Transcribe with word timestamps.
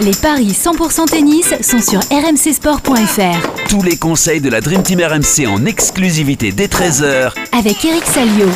Les 0.00 0.12
paris 0.22 0.52
100% 0.52 1.06
tennis 1.06 1.54
sont 1.60 1.80
sur 1.80 1.98
rmcsport.fr. 1.98 3.68
Tous 3.68 3.82
les 3.82 3.96
conseils 3.96 4.40
de 4.40 4.48
la 4.48 4.60
Dream 4.60 4.84
Team 4.84 5.00
RMC 5.00 5.48
en 5.48 5.66
exclusivité 5.66 6.52
dès 6.52 6.68
13h 6.68 7.32
Avec 7.50 7.84
Eric 7.84 8.04
Salio. 8.04 8.46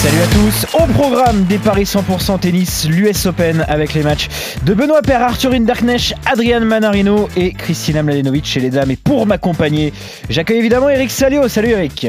Salut 0.00 0.22
à 0.22 0.26
tous, 0.28 0.66
au 0.82 0.86
programme 0.94 1.44
des 1.44 1.58
paris 1.58 1.82
100% 1.82 2.40
tennis, 2.40 2.88
l'US 2.88 3.26
Open 3.26 3.66
avec 3.68 3.92
les 3.92 4.02
matchs 4.02 4.28
de 4.64 4.72
Benoît 4.72 5.02
Paire, 5.02 5.20
Arthur 5.20 5.50
Darknesh, 5.60 6.14
Adrian 6.24 6.62
Manarino 6.62 7.28
et 7.36 7.52
Christina 7.52 8.02
Mladenovic 8.02 8.46
chez 8.46 8.60
les 8.60 8.70
dames. 8.70 8.92
Et 8.92 8.96
pour 8.96 9.26
m'accompagner, 9.26 9.92
j'accueille 10.30 10.58
évidemment 10.58 10.88
Eric 10.88 11.10
Salio. 11.10 11.48
Salut 11.48 11.72
Eric. 11.72 12.06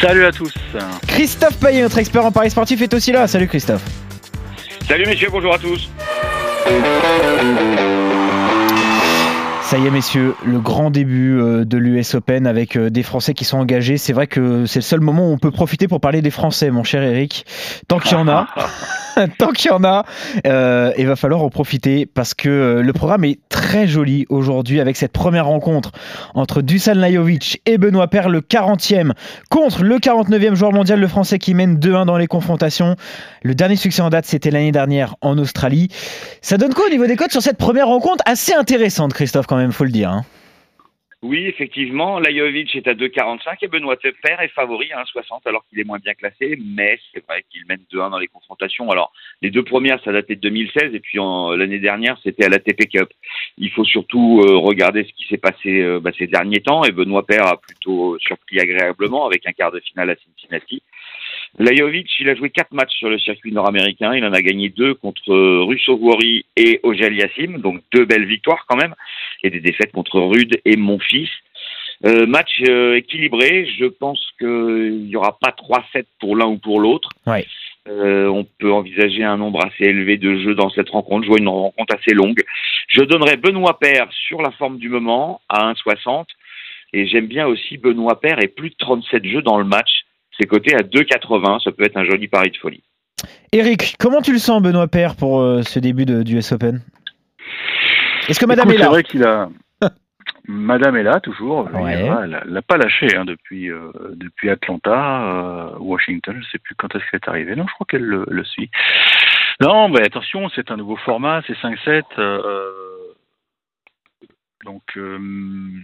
Salut 0.00 0.24
à 0.24 0.30
tous. 0.30 0.54
Christophe 1.08 1.56
Payet, 1.56 1.82
notre 1.82 1.98
expert 1.98 2.24
en 2.24 2.30
paris 2.30 2.52
sportif, 2.52 2.80
est 2.82 2.94
aussi 2.94 3.10
là. 3.10 3.26
Salut 3.26 3.48
Christophe. 3.48 3.82
Salut 4.86 5.06
messieurs, 5.06 5.28
bonjour 5.32 5.52
à 5.52 5.58
tous. 5.58 5.90
Música 6.68 8.05
Ça 9.76 9.82
y 9.82 9.86
est, 9.86 9.90
messieurs, 9.90 10.34
le 10.42 10.58
grand 10.58 10.90
début 10.90 11.38
euh, 11.38 11.66
de 11.66 11.76
l'US 11.76 12.14
Open 12.14 12.46
avec 12.46 12.76
euh, 12.76 12.88
des 12.88 13.02
Français 13.02 13.34
qui 13.34 13.44
sont 13.44 13.58
engagés. 13.58 13.98
C'est 13.98 14.14
vrai 14.14 14.26
que 14.26 14.64
c'est 14.64 14.78
le 14.78 14.84
seul 14.84 15.00
moment 15.00 15.28
où 15.28 15.32
on 15.34 15.36
peut 15.36 15.50
profiter 15.50 15.86
pour 15.86 16.00
parler 16.00 16.22
des 16.22 16.30
Français, 16.30 16.70
mon 16.70 16.82
cher 16.82 17.02
Eric. 17.02 17.44
Tant 17.86 17.98
qu'il 17.98 18.12
y 18.12 18.14
en 18.14 18.26
a, 18.26 18.46
tant 19.38 19.52
qu'il 19.52 19.70
y 19.70 19.74
en 19.74 19.84
a, 19.84 20.06
euh, 20.46 20.92
il 20.96 21.06
va 21.06 21.14
falloir 21.14 21.42
en 21.42 21.50
profiter 21.50 22.06
parce 22.06 22.32
que 22.32 22.80
le 22.82 22.92
programme 22.94 23.24
est 23.24 23.38
très 23.50 23.86
joli 23.86 24.24
aujourd'hui 24.30 24.80
avec 24.80 24.96
cette 24.96 25.12
première 25.12 25.46
rencontre 25.46 25.92
entre 26.34 26.62
Dusan 26.62 26.94
Lajovic 26.94 27.60
et 27.66 27.76
Benoît 27.76 28.08
Paire, 28.08 28.30
le 28.30 28.40
40e 28.40 29.12
contre 29.50 29.82
le 29.82 29.98
49e 29.98 30.54
joueur 30.54 30.72
mondial, 30.72 31.00
le 31.00 31.08
Français 31.08 31.38
qui 31.38 31.52
mène 31.52 31.76
2-1 31.78 32.06
dans 32.06 32.16
les 32.16 32.26
confrontations. 32.26 32.96
Le 33.42 33.54
dernier 33.54 33.76
succès 33.76 34.00
en 34.00 34.08
date, 34.08 34.24
c'était 34.24 34.50
l'année 34.50 34.72
dernière 34.72 35.16
en 35.20 35.36
Australie. 35.36 35.88
Ça 36.40 36.56
donne 36.56 36.72
quoi 36.72 36.86
au 36.86 36.90
niveau 36.90 37.06
des 37.06 37.16
codes 37.16 37.30
sur 37.30 37.42
cette 37.42 37.58
première 37.58 37.88
rencontre 37.88 38.22
assez 38.26 38.54
intéressante, 38.54 39.12
Christophe 39.12 39.46
même, 39.56 39.65
faut 39.72 39.84
le 39.84 39.90
dire. 39.90 40.10
Hein. 40.10 40.24
Oui, 41.22 41.46
effectivement, 41.46 42.20
Lajovic 42.20 42.76
est 42.76 42.86
à 42.86 42.94
2,45 42.94 43.56
et 43.62 43.68
Benoît 43.68 43.96
Père 43.96 44.40
est 44.42 44.48
favori 44.48 44.92
à 44.92 45.02
1,60 45.02 45.40
alors 45.46 45.64
qu'il 45.66 45.80
est 45.80 45.84
moins 45.84 45.98
bien 45.98 46.12
classé, 46.12 46.58
mais 46.62 47.00
c'est 47.12 47.24
vrai 47.26 47.42
qu'il 47.50 47.66
mène 47.66 47.80
2-1 47.90 48.10
dans 48.10 48.18
les 48.18 48.28
confrontations. 48.28 48.90
Alors, 48.90 49.12
les 49.40 49.50
deux 49.50 49.64
premières, 49.64 50.00
ça 50.04 50.12
datait 50.12 50.36
de 50.36 50.40
2016 50.42 50.94
et 50.94 51.00
puis 51.00 51.18
l'année 51.56 51.80
dernière, 51.80 52.18
c'était 52.22 52.44
à 52.44 52.48
la 52.48 52.58
TP 52.58 52.86
Cup. 52.86 53.08
Il 53.56 53.70
faut 53.70 53.84
surtout 53.84 54.42
euh, 54.46 54.56
regarder 54.58 55.04
ce 55.04 55.12
qui 55.14 55.26
s'est 55.26 55.38
passé 55.38 55.80
euh, 55.80 56.00
bah, 56.00 56.10
ces 56.16 56.26
derniers 56.26 56.60
temps 56.60 56.84
et 56.84 56.92
Benoît 56.92 57.26
Père 57.26 57.46
a 57.46 57.56
plutôt 57.56 58.18
surpris 58.20 58.60
agréablement 58.60 59.26
avec 59.26 59.46
un 59.46 59.52
quart 59.52 59.72
de 59.72 59.80
finale 59.80 60.10
à 60.10 60.16
Cincinnati. 60.16 60.82
Lajovic, 61.58 62.08
il 62.20 62.28
a 62.28 62.34
joué 62.34 62.50
quatre 62.50 62.72
matchs 62.72 62.96
sur 62.96 63.08
le 63.08 63.18
circuit 63.18 63.52
nord-américain. 63.52 64.14
Il 64.14 64.24
en 64.24 64.32
a 64.32 64.42
gagné 64.42 64.68
deux 64.68 64.94
contre 64.94 65.34
Russo 65.64 65.96
Wori 65.96 66.44
et 66.56 66.80
Ogel 66.82 67.14
Yassim, 67.14 67.58
donc 67.58 67.82
deux 67.92 68.04
belles 68.04 68.26
victoires 68.26 68.64
quand 68.68 68.76
même, 68.76 68.94
et 69.42 69.50
des 69.50 69.60
défaites 69.60 69.92
contre 69.92 70.20
Rude 70.20 70.60
et 70.64 70.76
Monfils. 70.76 71.30
Euh, 72.04 72.26
match 72.26 72.62
euh, 72.68 72.96
équilibré. 72.96 73.66
Je 73.78 73.86
pense 73.86 74.20
qu'il 74.38 75.06
n'y 75.06 75.16
aura 75.16 75.38
pas 75.38 75.50
3-7 75.50 76.04
pour 76.20 76.36
l'un 76.36 76.46
ou 76.46 76.58
pour 76.58 76.80
l'autre. 76.80 77.08
Euh, 77.88 78.26
on 78.26 78.44
peut 78.44 78.72
envisager 78.72 79.22
un 79.22 79.36
nombre 79.36 79.64
assez 79.64 79.84
élevé 79.84 80.16
de 80.18 80.38
jeux 80.38 80.54
dans 80.54 80.70
cette 80.70 80.90
rencontre. 80.90 81.24
Je 81.24 81.28
vois 81.28 81.38
une 81.38 81.48
rencontre 81.48 81.94
assez 81.94 82.14
longue. 82.14 82.42
Je 82.88 83.02
donnerai 83.02 83.36
Benoît 83.36 83.78
Père 83.78 84.08
sur 84.10 84.42
la 84.42 84.50
forme 84.52 84.78
du 84.78 84.88
moment 84.88 85.40
à 85.48 85.72
1,60. 85.72 86.26
Et 86.92 87.06
j'aime 87.06 87.26
bien 87.26 87.46
aussi 87.46 87.78
Benoît 87.78 88.20
Père 88.20 88.42
et 88.42 88.48
plus 88.48 88.70
de 88.70 88.76
37 88.78 89.24
jeux 89.24 89.42
dans 89.42 89.58
le 89.58 89.64
match. 89.64 90.05
C'est 90.38 90.46
coté 90.46 90.74
à 90.74 90.78
2,80. 90.78 91.62
Ça 91.62 91.72
peut 91.72 91.84
être 91.84 91.96
un 91.96 92.04
joli 92.04 92.28
pari 92.28 92.50
de 92.50 92.56
folie. 92.56 92.82
Eric, 93.52 93.96
comment 93.98 94.20
tu 94.20 94.32
le 94.32 94.38
sens, 94.38 94.62
Benoît 94.62 94.88
Père, 94.88 95.16
pour 95.16 95.40
euh, 95.40 95.62
ce 95.62 95.78
début 95.78 96.04
de, 96.04 96.22
du 96.22 96.36
US 96.36 96.52
Open? 96.52 96.82
Est-ce 98.28 98.40
que 98.40 98.46
Madame 98.46 98.70
est 98.70 98.76
là? 98.76 98.84
C'est 98.84 98.90
vrai 98.90 99.02
qu'il 99.02 99.24
a. 99.24 99.48
Madame 100.48 100.96
est 100.96 101.02
là 101.02 101.20
toujours. 101.20 101.68
Elle 101.74 102.42
l'a 102.44 102.62
pas 102.62 102.76
lâché 102.76 103.16
hein, 103.16 103.24
depuis 103.24 103.70
euh, 103.70 103.92
depuis 104.14 104.50
Atlanta, 104.50 105.22
euh, 105.22 105.70
Washington. 105.78 106.38
Je 106.42 106.50
sais 106.50 106.58
plus 106.58 106.74
quand 106.74 106.94
est-ce 106.94 107.04
qu'elle 107.10 107.20
est 107.24 107.28
arrivée. 107.28 107.56
Non, 107.56 107.66
je 107.68 107.74
crois 107.74 107.86
qu'elle 107.88 108.04
le, 108.04 108.44
suit. 108.44 108.70
Non, 109.60 109.88
mais 109.88 110.04
attention, 110.04 110.48
c'est 110.54 110.70
un 110.70 110.76
nouveau 110.76 110.96
format, 110.96 111.42
c'est 111.46 111.56
5-7. 111.56 112.02
donc, 114.64 114.82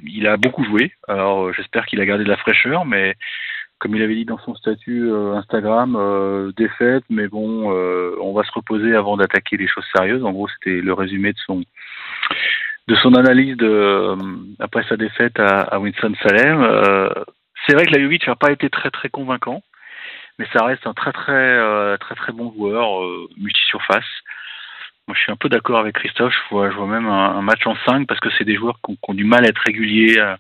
il 0.05 0.27
a 0.27 0.37
beaucoup 0.37 0.65
joué. 0.65 0.93
Alors, 1.09 1.53
j'espère 1.55 1.87
qu'il 1.87 2.01
a 2.01 2.07
gardé 2.07 2.25
de 2.25 2.29
la 2.29 2.37
fraîcheur, 2.37 2.85
mais 2.85 3.17
comme 3.83 3.97
il 3.97 4.03
avait 4.03 4.15
dit 4.15 4.25
dans 4.25 4.39
son 4.39 4.55
statut 4.55 5.11
euh, 5.11 5.35
Instagram, 5.35 5.97
euh, 5.99 6.53
défaite, 6.57 7.03
mais 7.11 7.27
bon, 7.27 7.77
euh, 7.77 8.15
on 8.21 8.33
va 8.33 8.45
se 8.45 8.53
reposer 8.53 8.95
avant 8.95 9.17
d'attaquer 9.17 9.57
les 9.57 9.67
choses 9.67 9.85
sérieuses. 9.93 10.25
En 10.25 10.31
gros, 10.31 10.47
c'était 10.47 10.81
le 10.81 10.93
résumé 10.93 11.33
de 11.33 11.39
son 11.45 11.65
de 12.89 12.95
son 12.97 13.15
analyse 13.15 13.57
après 14.61 14.85
sa 14.89 14.97
défaite 14.97 15.39
à, 15.39 15.79
Winston 15.81 16.15
Salem. 16.23 16.59
c'est 17.67 17.75
vrai 17.75 17.87
que 17.87 17.93
Lajovic 17.93 18.27
n'a 18.27 18.37
pas 18.37 18.53
été 18.53 18.71
très 18.71 18.91
très 18.91 19.09
convaincant, 19.09 19.63
mais 20.39 20.47
ça 20.53 20.65
reste 20.65 20.87
un 20.87 20.93
très 20.93 21.13
très 21.13 21.99
très 21.99 22.15
très 22.15 22.33
bon 22.33 22.53
joueur 22.53 23.03
multi-surface. 23.37 24.11
Moi, 25.07 25.17
je 25.17 25.23
suis 25.23 25.33
un 25.33 25.37
peu 25.37 25.49
d'accord 25.49 25.79
avec 25.79 25.95
Christophe. 25.97 26.35
Je 26.51 26.55
vois, 26.55 26.87
même 26.87 27.07
un, 27.07 27.43
match 27.43 27.67
en 27.67 27.77
5 27.87 28.07
parce 28.07 28.21
que 28.21 28.31
c'est 28.37 28.45
des 28.45 28.57
joueurs 28.57 28.79
qui 28.85 28.97
ont, 29.09 29.15
du 29.15 29.25
mal 29.25 29.45
à 29.45 29.49
être 29.49 29.63
réguliers 29.65 30.19
à 30.19 30.39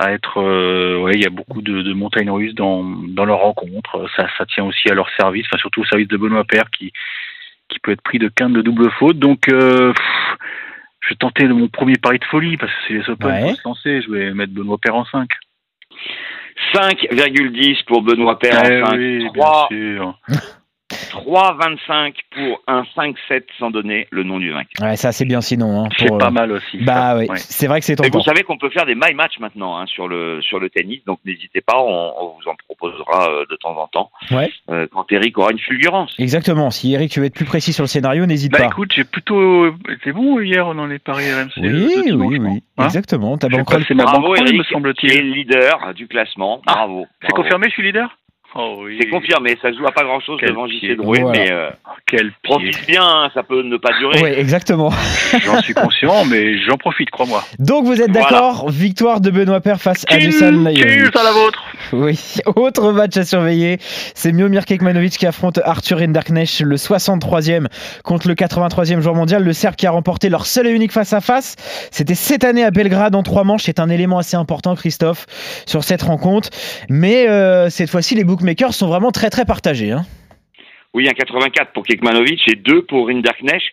être 0.00 0.40
euh, 0.40 1.00
ouais 1.02 1.12
il 1.14 1.22
y 1.22 1.26
a 1.26 1.30
beaucoup 1.30 1.62
de, 1.62 1.82
de 1.82 1.92
montagnes 1.92 2.30
russes 2.30 2.54
dans 2.54 2.82
dans 2.82 3.24
leur 3.24 3.38
rencontre 3.38 4.08
ça 4.16 4.26
ça 4.36 4.44
tient 4.46 4.64
aussi 4.64 4.88
à 4.90 4.94
leur 4.94 5.08
service 5.16 5.46
enfin 5.46 5.58
surtout 5.58 5.82
au 5.82 5.84
service 5.84 6.08
de 6.08 6.16
Benoît 6.16 6.44
Père 6.44 6.68
qui 6.70 6.92
qui 7.68 7.78
peut 7.80 7.92
être 7.92 8.02
pris 8.02 8.18
de 8.18 8.28
quinte 8.28 8.52
de 8.52 8.62
double 8.62 8.90
faute. 8.92 9.18
Donc 9.18 9.48
euh, 9.48 9.92
je 11.00 11.10
vais 11.10 11.16
tenter 11.16 11.46
mon 11.48 11.68
premier 11.68 11.96
pari 11.96 12.18
de 12.18 12.24
folie 12.24 12.56
parce 12.56 12.72
que 12.72 12.78
c'est 12.88 12.94
les 12.94 13.10
Open 13.10 13.44
ouais. 13.44 13.54
se 13.54 13.62
lancer 13.64 14.02
je 14.02 14.10
vais 14.10 14.32
mettre 14.32 14.52
Benoît 14.52 14.78
Père 14.78 14.94
en 14.94 15.04
5 15.04 15.28
5,10 16.74 17.84
pour 17.84 18.02
Benoît 18.02 18.38
Père 18.38 18.60
en 18.60 18.64
5 18.64 18.94
eh 18.94 19.18
oui, 19.18 19.26
3 19.34 19.68
bien 19.70 19.96
sûr. 19.96 20.18
3,25 21.24 22.14
pour 22.30 22.62
un 22.66 22.82
5-7 22.96 23.44
sans 23.58 23.70
donner 23.70 24.06
le 24.10 24.22
nom 24.24 24.38
du 24.38 24.50
vainqueur. 24.50 24.88
Ouais, 24.88 24.96
ça 24.96 25.12
c'est 25.12 25.24
bien 25.24 25.40
sinon. 25.40 25.84
Hein, 25.84 25.88
c'est 25.98 26.06
pas 26.18 26.26
euh, 26.26 26.30
mal 26.30 26.52
aussi. 26.52 26.78
Bah 26.78 27.16
oui, 27.16 27.26
c'est 27.36 27.66
vrai 27.66 27.80
que 27.80 27.86
c'est 27.86 27.96
tentant. 27.96 28.08
Et 28.08 28.10
vous 28.10 28.22
savez 28.22 28.42
qu'on 28.42 28.58
peut 28.58 28.70
faire 28.70 28.86
des 28.86 28.94
my 28.94 29.14
match 29.14 29.38
maintenant 29.38 29.78
hein, 29.78 29.86
sur 29.86 30.08
le 30.08 30.42
sur 30.42 30.60
le 30.60 30.68
tennis, 30.68 31.00
donc 31.06 31.20
n'hésitez 31.24 31.60
pas, 31.60 31.80
on, 31.80 32.34
vous 32.36 32.50
en 32.50 32.54
proposera 32.56 33.30
euh, 33.30 33.44
de 33.50 33.56
temps 33.56 33.76
en 33.76 33.86
temps. 33.86 34.10
Ouais. 34.30 34.50
Euh, 34.70 34.86
quand 34.92 35.10
Eric 35.10 35.38
aura 35.38 35.52
une 35.52 35.58
fulgurance. 35.58 36.14
Exactement. 36.18 36.70
Si 36.70 36.92
Eric 36.92 37.10
tu 37.10 37.20
veux 37.20 37.26
être 37.26 37.34
plus 37.34 37.44
précis 37.44 37.72
sur 37.72 37.84
le 37.84 37.88
scénario, 37.88 38.26
n'hésite 38.26 38.52
bah, 38.52 38.58
pas. 38.58 38.66
écoute, 38.66 38.92
j'ai 38.94 39.04
plutôt 39.04 39.68
été 39.88 40.12
bon 40.12 40.40
hier 40.40 40.74
dans 40.74 40.86
les 40.86 40.98
paris 40.98 41.24
RMC. 41.32 41.52
Oui, 41.58 42.12
oui, 42.12 42.38
oui. 42.38 42.62
Hein 42.76 42.84
Exactement. 42.84 43.38
T'as 43.38 43.48
c'est 43.86 43.94
ma 43.94 44.04
Bravo, 44.04 44.36
Eric, 44.36 44.58
me 44.58 44.64
semble-t-il. 44.64 45.10
Tu 45.10 45.16
es 45.16 45.22
le 45.22 45.32
leader 45.32 45.94
du 45.94 46.06
classement. 46.06 46.60
Ah, 46.66 46.74
bravo. 46.74 47.06
C'est 47.22 47.32
confirmé, 47.32 47.66
je 47.68 47.72
suis 47.72 47.82
leader? 47.82 48.16
Oh 48.56 48.84
c'est 49.00 49.08
confirmé, 49.08 49.58
ça 49.60 49.72
joue 49.72 49.84
à 49.84 49.90
pas 49.90 50.04
grand 50.04 50.20
chose 50.20 50.38
devant 50.40 50.68
JC 50.68 50.96
Drouet, 50.96 51.24
mais 51.32 51.50
euh, 51.50 51.70
Quel 52.06 52.30
profite 52.44 52.86
bien, 52.86 53.02
hein, 53.02 53.30
ça 53.34 53.42
peut 53.42 53.62
ne 53.62 53.76
pas 53.76 53.90
durer. 53.98 54.22
Oui, 54.22 54.30
exactement. 54.30 54.90
j'en 55.44 55.60
suis 55.60 55.74
conscient, 55.74 56.24
mais 56.26 56.56
j'en 56.58 56.76
profite, 56.76 57.10
crois-moi. 57.10 57.42
Donc 57.58 57.84
vous 57.84 58.00
êtes 58.00 58.12
d'accord, 58.12 58.70
victoire 58.70 59.20
de 59.20 59.30
Benoît 59.30 59.60
Père 59.60 59.80
face 59.80 60.04
à 60.08 60.18
Dusan 60.18 60.62
Lajovic. 60.62 61.16
à 61.16 61.24
la 61.24 61.32
vôtre. 61.32 61.64
Oui, 61.92 62.36
autre 62.56 62.92
match 62.92 63.16
à 63.16 63.24
surveiller, 63.24 63.78
c'est 64.14 64.30
Miomir 64.30 64.66
Kekmanovic 64.66 65.18
qui 65.18 65.26
affronte 65.26 65.58
Arthur 65.64 65.98
Rinderknecht, 65.98 66.60
le 66.60 66.76
63e 66.76 67.66
contre 68.04 68.28
le 68.28 68.34
83e 68.34 69.00
joueur 69.00 69.16
mondial, 69.16 69.42
le 69.42 69.52
Serbe 69.52 69.74
qui 69.74 69.88
a 69.88 69.90
remporté 69.90 70.28
leur 70.28 70.46
seul 70.46 70.68
et 70.68 70.70
unique 70.70 70.92
face 70.92 71.12
à 71.12 71.20
face. 71.20 71.56
C'était 71.90 72.14
cette 72.14 72.44
année 72.44 72.62
à 72.62 72.70
Belgrade 72.70 73.16
en 73.16 73.24
trois 73.24 73.42
manches, 73.42 73.64
c'est 73.64 73.80
un 73.80 73.88
élément 73.90 74.18
assez 74.18 74.36
important, 74.36 74.76
Christophe, 74.76 75.26
sur 75.66 75.82
cette 75.82 76.02
rencontre. 76.02 76.50
Mais 76.88 77.28
euh, 77.28 77.68
cette 77.68 77.90
fois-ci, 77.90 78.14
les 78.14 78.22
boucles 78.22 78.43
makers 78.44 78.74
sont 78.74 78.88
vraiment 78.88 79.10
très 79.10 79.30
très 79.30 79.44
partagés. 79.44 79.92
Hein. 79.92 80.04
Oui, 80.94 81.08
un 81.08 81.12
84 81.12 81.72
pour 81.72 81.84
Kekmanovic 81.84 82.48
et 82.48 82.54
2 82.54 82.82
pour 82.82 83.08
Rinderknecht. 83.08 83.72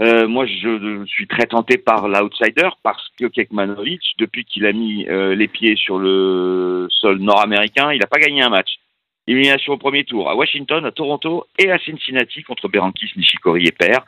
Euh, 0.00 0.28
moi, 0.28 0.46
je, 0.46 1.04
suis 1.06 1.26
très 1.26 1.46
tenté 1.46 1.76
par 1.76 2.08
l'outsider 2.08 2.68
parce 2.82 3.06
que 3.18 3.26
Kekmanovic, 3.26 4.00
depuis 4.18 4.44
qu'il 4.44 4.66
a 4.66 4.72
mis 4.72 5.06
euh, 5.08 5.34
les 5.34 5.48
pieds 5.48 5.76
sur 5.76 5.98
le 5.98 6.86
sol 6.90 7.18
nord-américain, 7.18 7.92
il 7.92 7.98
n'a 8.00 8.06
pas 8.06 8.18
gagné 8.18 8.42
un 8.42 8.48
match. 8.48 8.78
Élimination 9.26 9.74
au 9.74 9.76
premier 9.76 10.04
tour 10.04 10.30
à 10.30 10.34
Washington, 10.34 10.84
à 10.84 10.90
Toronto 10.90 11.46
et 11.58 11.70
à 11.70 11.78
Cincinnati 11.78 12.42
contre 12.42 12.68
Berankis, 12.68 13.12
Nishikori 13.16 13.66
et 13.66 13.72
Père. 13.72 14.04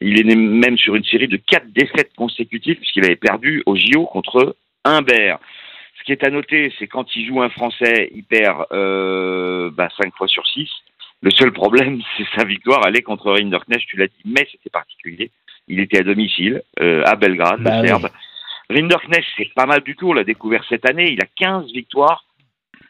Il 0.00 0.18
est 0.18 0.34
même 0.34 0.78
sur 0.78 0.96
une 0.96 1.04
série 1.04 1.28
de 1.28 1.36
quatre 1.36 1.70
défaites 1.72 2.12
consécutives 2.16 2.76
puisqu'il 2.76 3.04
avait 3.04 3.16
perdu 3.16 3.62
au 3.66 3.76
JO 3.76 4.06
contre 4.06 4.56
Humbert. 4.84 5.38
Ce 6.04 6.12
qui 6.12 6.12
est 6.12 6.26
à 6.26 6.30
noter, 6.30 6.70
c'est 6.78 6.86
quand 6.86 7.16
il 7.16 7.26
joue 7.26 7.40
un 7.40 7.48
Français, 7.48 8.10
il 8.14 8.24
perd 8.24 8.66
euh, 8.72 9.70
bah, 9.70 9.88
5 9.96 10.14
fois 10.14 10.28
sur 10.28 10.46
6. 10.46 10.68
Le 11.22 11.30
seul 11.30 11.50
problème, 11.50 12.02
c'est 12.18 12.26
sa 12.36 12.44
victoire. 12.44 12.82
Elle 12.86 12.98
est 12.98 13.02
contre 13.02 13.32
Rinderknecht, 13.32 13.86
tu 13.88 13.96
l'as 13.96 14.08
dit, 14.08 14.22
mais 14.26 14.46
c'était 14.52 14.68
particulier. 14.68 15.30
Il 15.66 15.80
était 15.80 16.00
à 16.00 16.02
domicile, 16.02 16.62
euh, 16.80 17.02
à 17.06 17.16
Belgrade, 17.16 17.60
le 17.60 17.64
bah 17.64 17.86
Serbe. 17.86 18.10
Rinderknecht, 18.68 19.26
c'est 19.38 19.50
pas 19.54 19.64
mal 19.64 19.80
du 19.80 19.96
tout. 19.96 20.10
On 20.10 20.12
l'a 20.12 20.24
découvert 20.24 20.62
cette 20.68 20.86
année. 20.86 21.10
Il 21.10 21.22
a 21.22 21.26
15 21.36 21.72
victoires 21.72 22.26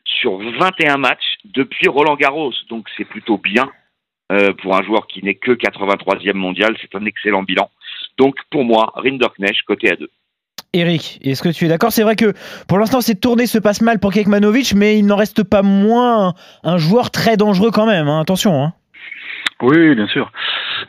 sur 0.05 0.39
21 0.39 0.97
matchs 0.97 1.37
depuis 1.45 1.87
Roland 1.87 2.17
Garros. 2.17 2.53
Donc 2.69 2.89
c'est 2.97 3.05
plutôt 3.05 3.39
bien 3.39 3.71
euh, 4.33 4.53
pour 4.55 4.77
un 4.77 4.83
joueur 4.83 5.07
qui 5.07 5.23
n'est 5.23 5.37
que 5.37 5.53
83e 5.53 6.33
mondial. 6.33 6.77
C'est 6.81 6.97
un 6.97 7.05
excellent 7.05 7.45
bilan. 7.45 7.71
Donc 8.19 8.35
pour 8.51 8.65
moi, 8.65 8.93
Rinderknecht 8.97 9.63
côté 9.63 9.93
à 9.93 9.95
2. 9.95 10.11
Eric, 10.75 11.19
est-ce 11.23 11.43
que 11.43 11.49
tu 11.49 11.65
es 11.65 11.69
d'accord? 11.69 11.93
C'est 11.93 12.03
vrai 12.03 12.17
que 12.17 12.33
pour 12.69 12.79
l'instant, 12.79 13.01
cette 13.01 13.21
tournée 13.21 13.47
se 13.47 13.59
passe 13.59 13.81
mal 13.81 13.99
pour 14.01 14.13
Kekmanovic, 14.13 14.75
mais 14.75 14.99
il 14.99 15.07
n'en 15.07 15.17
reste 15.17 15.43
pas 15.45 15.63
moins 15.63 16.35
un 16.65 16.77
joueur 16.79 17.11
très 17.11 17.37
dangereux 17.37 17.71
quand 17.71 17.87
même. 17.87 18.09
hein. 18.09 18.21
Attention. 18.21 18.63
Hein. 18.63 18.73
Oui, 19.63 19.95
bien 19.95 20.07
sûr. 20.09 20.31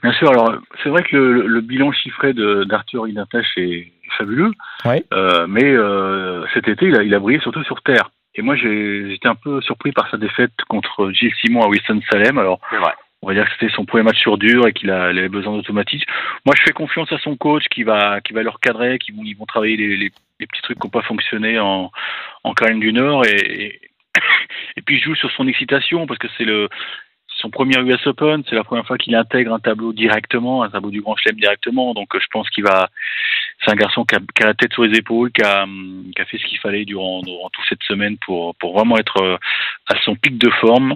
Bien 0.03 0.11
sûr. 0.13 0.29
Alors, 0.29 0.53
c'est 0.83 0.89
vrai 0.89 1.03
que 1.03 1.15
le, 1.15 1.47
le 1.47 1.61
bilan 1.61 1.91
chiffré 1.91 2.33
d'Arthur 2.33 3.03
Rinderknecht 3.03 3.45
est 3.57 3.91
fabuleux. 4.17 4.51
Ouais. 4.85 5.03
Euh, 5.13 5.45
mais 5.47 5.63
euh, 5.63 6.43
cet 6.53 6.67
été, 6.67 6.87
il 6.87 6.95
a, 6.97 7.03
il 7.03 7.13
a 7.13 7.19
brillé 7.19 7.39
surtout 7.41 7.63
sur 7.63 7.81
terre. 7.83 8.09
Et 8.37 8.41
moi, 8.41 8.55
j'ai- 8.55 9.11
j'étais 9.11 9.27
un 9.29 9.35
peu 9.35 9.61
surpris 9.61 9.91
par 9.93 10.09
sa 10.09 10.17
défaite 10.17 10.51
contre 10.67 11.09
Gilles 11.11 11.31
Simon 11.41 11.61
à 11.63 11.67
Winston-Salem. 11.69 12.37
Alors, 12.37 12.59
C'est 12.69 12.77
vrai. 12.77 12.91
On 13.21 13.27
va 13.27 13.33
dire 13.33 13.45
que 13.45 13.51
c'était 13.59 13.73
son 13.73 13.85
premier 13.85 14.03
match 14.03 14.19
sur 14.19 14.37
dur 14.37 14.67
et 14.67 14.73
qu'il 14.73 14.91
avait 14.91 15.29
besoin 15.29 15.55
d'automatisme. 15.55 16.05
Moi, 16.45 16.53
je 16.57 16.63
fais 16.63 16.73
confiance 16.73 17.11
à 17.11 17.17
son 17.19 17.35
coach 17.35 17.63
qui 17.69 17.83
va, 17.83 18.21
qui 18.21 18.33
va 18.33 18.43
leur 18.43 18.59
cadrer, 18.59 18.99
qui 18.99 19.11
vont, 19.11 19.23
ils 19.23 19.35
vont 19.35 19.45
travailler 19.45 19.77
les, 19.77 20.11
petits 20.39 20.61
trucs 20.61 20.79
qui 20.79 20.85
n'ont 20.85 20.91
pas 20.91 21.01
fonctionné 21.01 21.59
en, 21.59 21.91
en 22.43 22.53
Caroline 22.53 22.79
du 22.79 22.93
Nord 22.93 23.25
et, 23.25 23.79
et, 24.77 24.81
puis 24.85 24.97
il 24.97 25.01
joue 25.01 25.15
sur 25.15 25.31
son 25.31 25.47
excitation 25.47 26.05
parce 26.05 26.19
que 26.19 26.27
c'est 26.37 26.43
le 26.43 26.69
son 27.37 27.49
premier 27.49 27.77
US 27.79 28.05
Open, 28.07 28.43
c'est 28.49 28.55
la 28.55 28.63
première 28.63 28.85
fois 28.85 28.97
qu'il 28.97 29.15
intègre 29.15 29.53
un 29.53 29.59
tableau 29.59 29.93
directement, 29.93 30.63
un 30.63 30.69
tableau 30.69 30.89
du 30.89 31.01
Grand 31.01 31.15
Chelem 31.17 31.39
directement. 31.39 31.93
Donc, 31.93 32.07
je 32.17 32.25
pense 32.31 32.49
qu'il 32.49 32.63
va. 32.63 32.89
C'est 33.63 33.71
un 33.71 33.75
garçon 33.75 34.05
qui 34.05 34.15
a, 34.15 34.45
la 34.45 34.53
tête 34.53 34.73
sur 34.73 34.83
les 34.83 34.97
épaules, 34.97 35.31
qui 35.31 35.41
a, 35.43 35.65
qui 36.15 36.21
a 36.21 36.25
fait 36.25 36.37
ce 36.37 36.45
qu'il 36.45 36.59
fallait 36.59 36.85
durant, 36.85 37.21
durant 37.21 37.49
toute 37.49 37.65
cette 37.67 37.83
semaine 37.83 38.17
pour, 38.17 38.55
pour 38.55 38.77
vraiment 38.77 38.97
être 38.97 39.21
euh, 39.21 39.37
à 39.87 39.99
son 40.03 40.15
pic 40.15 40.37
de 40.37 40.49
forme. 40.49 40.95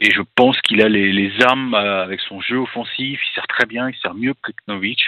Et 0.00 0.10
je 0.10 0.22
pense 0.36 0.60
qu'il 0.60 0.82
a 0.82 0.88
les, 0.88 1.12
les 1.12 1.32
armes 1.42 1.74
euh, 1.74 2.02
avec 2.04 2.20
son 2.20 2.40
jeu 2.40 2.58
offensif. 2.58 3.20
Il 3.22 3.34
sert 3.34 3.46
très 3.48 3.66
bien, 3.66 3.88
il 3.88 3.96
sert 3.96 4.14
mieux 4.14 4.34
que 4.34 4.52
Keknovic. 4.52 5.00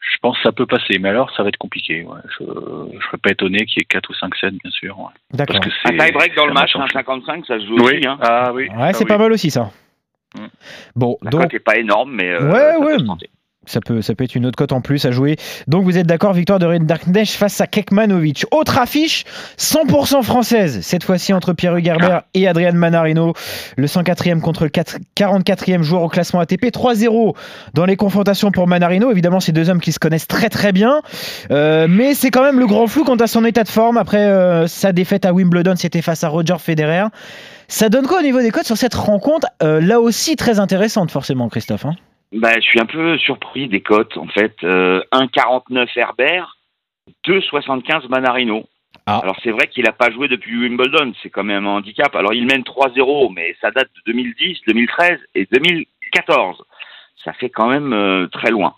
Je 0.00 0.16
pense 0.22 0.36
que 0.38 0.42
ça 0.44 0.52
peut 0.52 0.66
passer, 0.66 0.98
mais 0.98 1.10
alors 1.10 1.30
ça 1.36 1.42
va 1.42 1.50
être 1.50 1.58
compliqué. 1.58 2.02
Ouais. 2.04 2.18
Je 2.38 2.44
ne 2.44 3.00
serais 3.02 3.18
pas 3.18 3.30
étonné 3.30 3.58
qu'il 3.66 3.80
y 3.80 3.82
ait 3.82 3.84
4 3.84 4.08
ou 4.10 4.14
5-7, 4.14 4.50
bien 4.62 4.70
sûr. 4.70 4.98
Ouais. 4.98 5.04
D'accord. 5.32 5.60
Parce 5.60 5.68
que 5.74 5.88
Un 5.92 5.98
tie-break 6.06 6.34
dans 6.34 6.46
le 6.46 6.54
match, 6.54 6.74
en 6.74 6.80
un 6.80 6.86
jeu. 6.86 6.92
55, 6.94 7.46
ça 7.46 7.58
se 7.60 7.66
joue 7.66 7.76
Oui, 7.76 7.96
aussi. 7.98 8.06
Hein. 8.06 8.18
ah 8.22 8.50
oui. 8.54 8.68
Ouais, 8.68 8.74
Ah 8.78 8.92
c'est 8.94 9.04
oui. 9.04 9.08
pas 9.08 9.18
mal 9.18 9.30
aussi 9.32 9.50
ça. 9.50 9.70
Mm. 10.36 10.46
Bon, 10.96 11.18
La 11.22 11.30
donc 11.30 11.52
n'est 11.52 11.58
pas 11.58 11.76
énorme, 11.76 12.12
mais 12.14 12.30
euh, 12.30 12.50
Ouais, 12.50 12.58
ça 12.58 12.78
peut 12.78 12.84
ouais. 12.86 13.28
Ça 13.68 13.80
peut, 13.80 14.02
ça 14.02 14.14
peut 14.14 14.24
être 14.24 14.34
une 14.34 14.46
autre 14.46 14.56
cote 14.56 14.72
en 14.72 14.80
plus 14.80 15.04
à 15.04 15.10
jouer. 15.10 15.36
Donc 15.66 15.84
vous 15.84 15.98
êtes 15.98 16.06
d'accord, 16.06 16.32
victoire 16.32 16.58
de 16.58 16.66
Rinderknecht 16.66 17.32
face 17.32 17.60
à 17.60 17.66
Kekmanovic. 17.66 18.46
Autre 18.50 18.78
affiche, 18.78 19.24
100% 19.58 20.22
française, 20.22 20.80
cette 20.82 21.04
fois-ci 21.04 21.32
entre 21.32 21.52
Pierre 21.52 21.76
Hugerbert 21.76 22.22
et 22.34 22.48
Adrian 22.48 22.72
Manarino. 22.72 23.34
Le 23.76 23.86
104e 23.86 24.40
contre 24.40 24.64
le 24.64 24.70
4 24.70 24.98
44e 25.16 25.82
joueur 25.82 26.02
au 26.02 26.08
classement 26.08 26.40
ATP. 26.40 26.66
3-0 26.66 27.34
dans 27.74 27.84
les 27.84 27.96
confrontations 27.96 28.50
pour 28.50 28.66
Manarino. 28.66 29.10
Évidemment, 29.10 29.40
c'est 29.40 29.52
deux 29.52 29.68
hommes 29.70 29.80
qui 29.80 29.92
se 29.92 29.98
connaissent 29.98 30.26
très 30.26 30.48
très 30.48 30.72
bien. 30.72 31.02
Euh, 31.50 31.86
mais 31.88 32.14
c'est 32.14 32.30
quand 32.30 32.42
même 32.42 32.58
le 32.58 32.66
grand 32.66 32.86
flou 32.86 33.04
quant 33.04 33.16
à 33.16 33.26
son 33.26 33.44
état 33.44 33.64
de 33.64 33.68
forme 33.68 33.96
après 33.96 34.24
euh, 34.24 34.66
sa 34.66 34.92
défaite 34.92 35.24
à 35.26 35.32
Wimbledon. 35.32 35.74
C'était 35.76 36.02
face 36.02 36.24
à 36.24 36.28
Roger 36.28 36.56
Federer. 36.58 37.04
Ça 37.68 37.88
donne 37.90 38.06
quoi 38.06 38.20
au 38.20 38.22
niveau 38.22 38.40
des 38.40 38.50
cotes 38.50 38.64
sur 38.66 38.76
cette 38.78 38.94
rencontre? 38.94 39.46
Euh, 39.62 39.80
Là 39.80 40.00
aussi 40.00 40.36
très 40.36 40.58
intéressante 40.58 41.10
forcément, 41.10 41.48
Christophe. 41.48 41.84
hein 41.84 41.94
Bah, 42.32 42.54
je 42.56 42.60
suis 42.60 42.80
un 42.80 42.86
peu 42.86 43.16
surpris 43.18 43.68
des 43.68 43.80
cotes, 43.80 44.16
en 44.16 44.26
fait. 44.26 44.54
Euh, 44.62 45.02
1,49 45.12 45.88
Herbert, 45.96 46.56
2,75 47.26 48.08
Manarino. 48.08 48.68
Ah. 49.06 49.20
Alors, 49.22 49.36
c'est 49.42 49.50
vrai 49.50 49.68
qu'il 49.68 49.84
n'a 49.84 49.92
pas 49.92 50.10
joué 50.10 50.28
depuis 50.28 50.58
Wimbledon, 50.58 51.12
c'est 51.22 51.30
quand 51.30 51.44
même 51.44 51.66
un 51.66 51.76
handicap. 51.76 52.14
Alors, 52.14 52.34
il 52.34 52.46
mène 52.46 52.62
3-0, 52.62 53.32
mais 53.34 53.56
ça 53.60 53.70
date 53.70 53.88
de 54.06 54.12
2010, 54.12 54.58
2013 54.66 55.18
et 55.34 55.48
2014. 55.50 56.62
Ça 57.24 57.32
fait 57.32 57.48
quand 57.48 57.68
même 57.68 57.92
euh, 57.92 58.26
très 58.28 58.50
loin. 58.50 58.74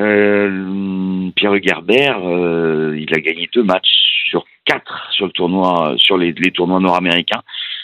Euh, 0.00 1.30
Pierre 1.36 1.54
Hugerbert, 1.54 2.18
euh, 2.24 2.96
il 2.98 3.14
a 3.14 3.20
gagné 3.20 3.48
deux 3.52 3.62
matchs 3.62 4.26
sur 4.28 4.44
quatre 4.64 5.08
sur 5.12 5.26
le 5.26 5.32
tournoi, 5.32 5.94
sur 5.98 6.18
les, 6.18 6.32
les 6.32 6.50
tournois 6.50 6.80
nord-américains. 6.80 7.42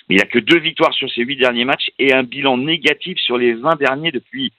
Mais 0.09 0.17
il 0.17 0.21
a 0.21 0.27
que 0.27 0.41
deux 0.41 0.59
victoires 0.59 0.93
sur 0.93 1.09
ses 1.11 1.23
huit 1.23 1.37
derniers 1.37 1.65
matchs 1.65 1.91
et 2.01 2.13
un 2.13 2.25
bilan 2.25 2.59
négatif 2.59 3.17
sur 3.19 3.39
les 3.39 3.55
20 3.55 3.77
derniers 3.77 4.11
depuis 4.11 4.53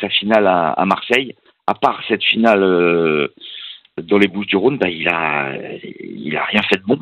sa 0.00 0.08
finale 0.08 0.46
à, 0.46 0.70
à 0.70 0.84
Marseille. 0.84 1.34
À 1.66 1.74
part 1.74 2.02
cette 2.08 2.22
finale 2.22 2.62
euh, 2.62 3.28
dans 4.02 4.18
les 4.18 4.28
Bouches 4.28 4.46
du 4.46 4.56
Rhône, 4.56 4.78
bah, 4.78 4.88
il 4.88 5.08
a 5.08 5.52
il 6.00 6.36
a 6.36 6.44
rien 6.44 6.60
fait 6.62 6.76
de 6.76 6.84
bon 6.84 7.00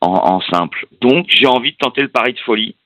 en, 0.00 0.12
en 0.12 0.40
simple. 0.40 0.86
Donc 1.00 1.26
j'ai 1.28 1.46
envie 1.46 1.72
de 1.72 1.76
tenter 1.76 2.02
le 2.02 2.08
pari 2.08 2.32
de 2.32 2.40
folie. 2.40 2.76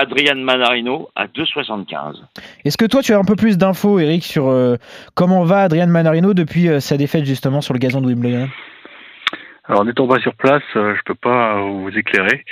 Adrian 0.00 0.36
Manarino 0.36 1.10
à 1.14 1.26
2,75. 1.26 2.16
Est-ce 2.64 2.78
que 2.78 2.86
toi, 2.86 3.02
tu 3.02 3.12
as 3.12 3.18
un 3.18 3.24
peu 3.24 3.36
plus 3.36 3.58
d'infos, 3.58 3.98
Eric, 3.98 4.24
sur 4.24 4.48
euh, 4.48 4.76
comment 5.14 5.44
va 5.44 5.62
Adrian 5.62 5.88
Manarino 5.88 6.32
depuis 6.32 6.68
euh, 6.68 6.80
sa 6.80 6.96
défaite 6.96 7.26
justement 7.26 7.60
sur 7.60 7.74
le 7.74 7.78
gazon 7.78 8.00
de 8.00 8.06
Wimbledon? 8.06 8.48
Alors 9.64 9.84
n'étant 9.84 10.08
pas 10.08 10.18
sur 10.20 10.34
place, 10.34 10.62
euh, 10.76 10.94
je 10.96 11.02
peux 11.04 11.14
pas 11.14 11.60
vous 11.60 11.90
éclairer. 11.96 12.44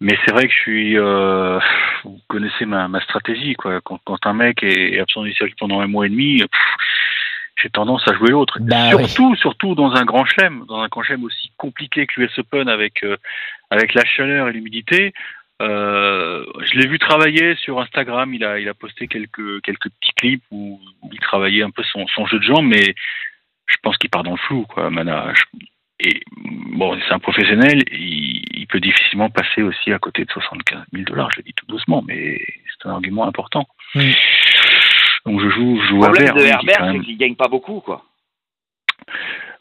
Mais 0.00 0.16
c'est 0.24 0.32
vrai 0.32 0.46
que 0.46 0.52
je 0.52 0.58
suis. 0.58 0.98
euh, 0.98 1.58
vous 2.04 2.20
connaissez 2.28 2.66
ma, 2.66 2.86
ma 2.88 3.00
stratégie, 3.00 3.54
quoi. 3.54 3.80
Quand, 3.80 3.98
quand 4.04 4.26
un 4.26 4.34
mec 4.34 4.62
est 4.62 4.98
absent 5.00 5.22
du 5.22 5.32
circuit 5.32 5.54
pendant 5.58 5.80
un 5.80 5.86
mois 5.86 6.06
et 6.06 6.10
demi, 6.10 6.42
j'ai 7.62 7.70
tendance 7.70 8.06
à 8.06 8.12
jouer 8.14 8.30
l'autre. 8.30 8.58
Bah 8.60 8.90
surtout, 9.06 9.34
surtout 9.36 9.74
dans 9.74 9.94
un 9.94 10.04
grand 10.04 10.26
chelem, 10.26 10.64
dans 10.68 10.80
un 10.80 10.88
grand 10.88 11.02
chelem 11.02 11.24
aussi 11.24 11.50
compliqué 11.56 12.06
que 12.06 12.20
l'US 12.20 12.38
Open 12.38 12.68
avec 12.68 13.02
euh, 13.02 13.16
avec 13.70 13.94
la 13.94 14.04
chaleur 14.04 14.48
et 14.48 14.52
l'humidité. 14.52 15.14
Euh, 15.62 16.44
je 16.60 16.78
l'ai 16.78 16.86
vu 16.86 16.98
travailler 16.98 17.54
sur 17.56 17.80
Instagram. 17.80 18.34
Il 18.34 18.44
a 18.44 18.58
il 18.60 18.68
a 18.68 18.74
posté 18.74 19.08
quelques 19.08 19.62
quelques 19.62 19.88
petits 19.88 20.12
clips 20.14 20.44
où, 20.50 20.78
où 21.00 21.10
il 21.10 21.20
travaillait 21.20 21.62
un 21.62 21.70
peu 21.70 21.82
son, 21.84 22.06
son 22.08 22.26
jeu 22.26 22.38
de 22.38 22.44
jambes, 22.44 22.66
mais 22.66 22.94
je 23.66 23.76
pense 23.82 23.96
qu'il 23.96 24.10
part 24.10 24.22
dans 24.24 24.32
le 24.32 24.36
flou, 24.36 24.66
quoi. 24.66 24.90
Mana. 24.90 25.32
Je- 25.32 25.66
et 26.00 26.20
bon, 26.72 26.98
c'est 27.06 27.14
un 27.14 27.18
professionnel, 27.18 27.82
il, 27.90 28.42
il 28.52 28.66
peut 28.66 28.80
difficilement 28.80 29.30
passer 29.30 29.62
aussi 29.62 29.92
à 29.92 29.98
côté 29.98 30.24
de 30.24 30.30
75 30.30 30.84
000 30.92 31.04
dollars. 31.04 31.30
Je 31.32 31.38
le 31.38 31.44
dis 31.44 31.52
tout 31.54 31.66
doucement, 31.66 32.04
mais 32.06 32.38
c'est 32.66 32.88
un 32.88 32.92
argument 32.92 33.26
important. 33.26 33.66
Mm. 33.94 34.10
Donc 35.26 35.40
je 35.40 35.48
joue, 35.50 35.80
je 35.82 35.88
joue 35.88 35.96
Le 35.96 36.00
problème 36.02 36.26
Herbert, 36.26 36.34
de 36.34 36.42
oui, 36.42 36.48
Herbert, 36.48 36.76
c'est 36.78 36.92
même- 36.92 37.04
qu'il 37.04 37.16
gagne 37.18 37.34
pas 37.34 37.48
beaucoup, 37.48 37.80
quoi. 37.80 38.04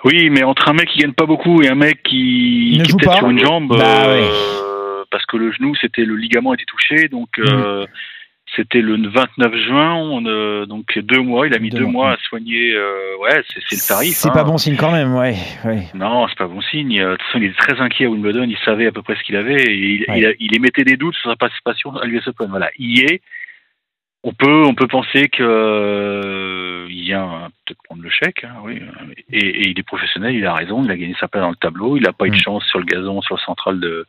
Oui, 0.03 0.29
mais 0.29 0.43
entre 0.43 0.69
un 0.69 0.73
mec 0.73 0.89
qui 0.89 0.99
gagne 0.99 1.13
pas 1.13 1.25
beaucoup 1.25 1.61
et 1.63 1.69
un 1.69 1.75
mec 1.75 2.03
qui, 2.03 2.75
ne 2.77 2.83
qui 2.83 2.91
est 2.91 2.95
peut-être 2.97 3.17
sur 3.17 3.29
une 3.29 3.39
jambe, 3.39 3.69
Bah 3.75 4.07
euh, 4.09 5.03
parce 5.09 5.25
que 5.25 5.37
le 5.37 5.51
genou, 5.51 5.73
c'était 5.75 6.05
le 6.05 6.15
ligament 6.15 6.53
était 6.53 6.65
touché, 6.65 7.07
donc 7.07 7.39
euh, 7.39 7.87
c'était 8.55 8.81
le 8.81 8.95
29 9.09 9.55
juin, 9.67 9.93
on, 9.95 10.25
euh, 10.25 10.65
donc 10.65 10.97
deux 10.97 11.21
mois. 11.21 11.47
Il 11.47 11.53
a 11.53 11.59
mis 11.59 11.69
Deux 11.69 11.79
deux, 11.79 11.85
mois. 11.85 12.11
à 12.11 12.17
soigner. 12.17 12.73
euh, 12.73 13.17
ouais, 13.21 13.41
c'est 13.53 13.59
le 13.75 13.87
tarif. 13.87 14.13
C'est 14.15 14.29
hein. 14.29 14.33
pas 14.33 14.43
bon 14.43 14.57
signe 14.57 14.75
quand 14.77 14.91
même, 14.91 15.13
ouais. 15.15 15.35
ouais. 15.65 15.83
Non, 15.93 16.27
c'est 16.27 16.37
pas 16.37 16.47
bon 16.47 16.61
signe. 16.61 16.99
De 17.01 17.11
toute 17.15 17.21
façon, 17.23 17.37
il 17.39 17.45
était 17.45 17.57
très 17.57 17.81
inquiet 17.81 18.05
à 18.05 18.09
Wimbledon. 18.09 18.43
Il 18.49 18.57
savait 18.65 18.87
à 18.87 18.91
peu 18.91 19.01
près 19.01 19.15
ce 19.15 19.23
qu'il 19.23 19.35
avait 19.35 19.61
et 19.61 19.73
il, 19.73 20.05
Ouais. 20.09 20.19
il, 20.19 20.25
a- 20.25 20.33
il 20.39 20.55
émettait 20.55 20.83
des 20.83 20.97
doutes 20.97 21.15
sur 21.15 21.29
sa 21.29 21.35
participation 21.35 21.95
à 21.97 22.05
l'US 22.05 22.27
Open. 22.27 22.47
Voilà, 22.49 22.69
il 22.79 22.97
y 22.97 23.01
est. 23.03 23.21
On 24.27 24.33
peut, 24.33 24.63
on 24.65 24.73
peut 24.73 24.87
penser 24.87 25.27
que 25.29 25.43
euh, 25.43 26.87
il 26.89 27.01
vient 27.03 27.49
peut-être 27.65 27.81
prendre 27.83 28.01
le 28.01 28.09
chèque, 28.09 28.43
hein, 28.43 28.55
oui. 28.63 28.81
Et, 29.31 29.37
et 29.37 29.69
il 29.69 29.79
est 29.79 29.83
professionnel, 29.83 30.33
il 30.35 30.45
a 30.45 30.53
raison, 30.53 30.83
il 30.83 30.89
a 30.91 30.97
gagné 30.97 31.15
sa 31.19 31.27
place 31.27 31.43
dans 31.43 31.49
le 31.51 31.55
tableau, 31.55 31.95
il 31.97 32.03
n'a 32.03 32.13
pas 32.13 32.25
eu 32.25 32.31
de 32.31 32.35
Mm. 32.35 32.39
chance 32.39 32.63
sur 32.65 32.79
le 32.79 32.85
gazon, 32.85 33.21
sur 33.21 33.35
le 33.35 33.41
central 33.41 33.79
de, 33.79 34.05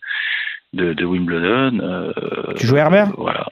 de, 0.72 0.92
de 0.94 1.04
Wimbledon. 1.04 1.80
euh, 1.80 2.12
Tu 2.58 2.66
joues 2.66 2.76
Herbert? 2.76 3.08
Voilà. 3.18 3.45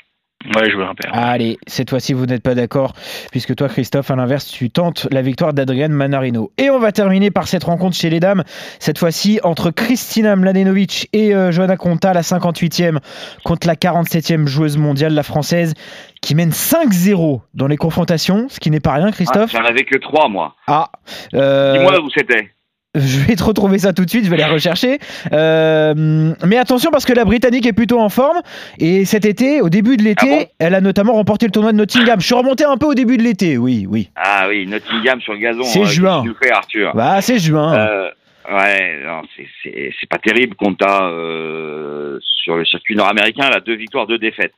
Ouais, 0.56 0.70
je. 0.70 0.76
Allez, 1.12 1.58
cette 1.66 1.90
fois-ci, 1.90 2.12
vous 2.12 2.26
n'êtes 2.26 2.42
pas 2.42 2.54
d'accord, 2.54 2.92
puisque 3.30 3.54
toi, 3.54 3.68
Christophe, 3.68 4.10
à 4.10 4.16
l'inverse, 4.16 4.46
tu 4.46 4.70
tentes 4.70 5.08
la 5.10 5.22
victoire 5.22 5.52
d'Adrian 5.52 5.88
Manarino. 5.88 6.52
Et 6.58 6.70
on 6.70 6.78
va 6.78 6.92
terminer 6.92 7.30
par 7.30 7.48
cette 7.48 7.64
rencontre 7.64 7.96
chez 7.96 8.10
les 8.10 8.20
dames, 8.20 8.44
cette 8.78 8.98
fois-ci 8.98 9.40
entre 9.42 9.70
Kristina 9.70 10.36
Mladenovic 10.36 11.08
et 11.12 11.34
euh, 11.34 11.50
Johanna 11.50 11.76
Konta, 11.76 12.12
la 12.12 12.22
58e, 12.22 12.98
contre 13.44 13.66
la 13.66 13.74
47e 13.74 14.46
joueuse 14.46 14.76
mondiale, 14.76 15.14
la 15.14 15.22
française, 15.22 15.74
qui 16.20 16.34
mène 16.34 16.50
5-0 16.50 17.40
dans 17.54 17.66
les 17.66 17.76
confrontations, 17.76 18.46
ce 18.48 18.60
qui 18.60 18.70
n'est 18.70 18.80
pas 18.80 18.92
rien, 18.94 19.08
Ah, 19.08 19.12
Christophe. 19.12 19.50
J'en 19.52 19.64
avais 19.64 19.84
que 19.84 19.98
trois, 19.98 20.28
moi. 20.28 20.54
Ah, 20.66 20.90
euh, 21.34 21.74
Dis-moi 21.76 22.00
où 22.00 22.08
c'était. 22.10 22.53
Je 22.94 23.18
vais 23.26 23.36
te 23.36 23.42
retrouver 23.44 23.78
ça 23.78 23.92
tout 23.92 24.04
de 24.04 24.10
suite, 24.10 24.24
je 24.24 24.30
vais 24.30 24.36
les 24.36 24.44
rechercher. 24.44 24.98
Euh, 25.32 26.32
mais 26.46 26.56
attention 26.58 26.90
parce 26.90 27.04
que 27.04 27.12
la 27.12 27.24
Britannique 27.24 27.66
est 27.66 27.72
plutôt 27.72 28.00
en 28.00 28.08
forme. 28.08 28.38
Et 28.78 29.04
cet 29.04 29.24
été, 29.24 29.60
au 29.60 29.68
début 29.68 29.96
de 29.96 30.02
l'été, 30.02 30.26
Ah 30.30 30.36
bon 30.36 30.46
elle 30.58 30.74
a 30.74 30.80
notamment 30.80 31.14
remporté 31.14 31.46
le 31.46 31.52
tournoi 31.52 31.72
de 31.72 31.76
Nottingham. 31.76 32.20
Je 32.20 32.26
suis 32.26 32.34
remonté 32.34 32.64
un 32.64 32.76
peu 32.76 32.86
au 32.86 32.94
début 32.94 33.16
de 33.16 33.22
l'été, 33.22 33.58
oui, 33.58 33.86
oui. 33.88 34.10
Ah 34.16 34.46
oui, 34.48 34.66
Nottingham 34.66 35.20
sur 35.20 35.32
le 35.34 35.38
gazon. 35.40 35.62
C'est 35.64 35.80
euh, 35.80 35.84
juin. 35.86 36.22
tu 36.24 36.32
fais, 36.42 36.50
Arthur? 36.52 36.92
Bah, 36.94 37.20
c'est 37.20 37.38
juin. 37.38 37.74
Euh, 37.74 38.10
ouais, 38.50 39.00
non, 39.04 39.22
c'est- 39.36 40.08
pas 40.08 40.18
terrible 40.18 40.54
Conta 40.54 41.08
euh, 41.08 42.18
sur 42.42 42.56
le 42.56 42.64
circuit 42.64 42.94
nord-américain. 42.94 43.50
A 43.52 43.60
deux 43.60 43.74
victoires, 43.76 44.06
deux 44.06 44.18
défaites. 44.18 44.52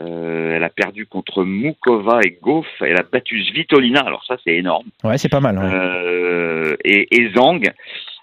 Euh, 0.00 0.56
elle 0.56 0.64
a 0.64 0.70
perdu 0.70 1.06
contre 1.06 1.44
Mukova 1.44 2.20
et 2.24 2.38
Goff. 2.42 2.66
Elle 2.80 2.98
a 2.98 3.02
battu 3.02 3.42
Svitolina. 3.44 4.00
Alors 4.00 4.24
ça, 4.24 4.36
c'est 4.44 4.54
énorme. 4.54 4.86
Ouais, 5.04 5.18
c'est 5.18 5.28
pas 5.28 5.40
mal. 5.40 5.58
ouais. 5.58 5.64
Euh, 5.64 6.76
et, 6.84 7.06
et 7.16 7.30
Zhang. 7.34 7.62